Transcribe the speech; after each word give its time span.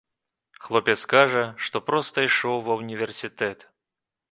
Хлопец 0.63 0.95
кажа, 1.13 1.43
што 1.67 1.83
проста 1.91 2.17
ішоў 2.31 2.57
ва 2.71 2.81
ўніверсітэт. 2.83 3.71